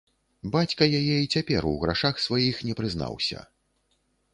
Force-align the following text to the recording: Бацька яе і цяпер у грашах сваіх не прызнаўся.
Бацька 0.55 0.83
яе 1.01 1.17
і 1.25 1.29
цяпер 1.39 1.69
у 1.75 1.75
грашах 1.85 2.15
сваіх 2.27 2.67
не 2.71 2.79
прызнаўся. 2.81 3.39